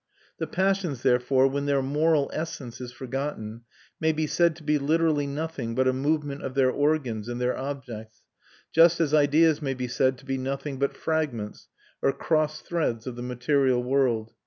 [0.39, 3.65] The passions, therefore, when their moral essence is forgotten,
[3.99, 7.55] may be said to be literally nothing but a movement of their organs and their
[7.55, 8.23] objects,
[8.71, 11.67] just as ideas may be said to be nothing but fragments
[12.01, 14.31] or cross threads of the material world.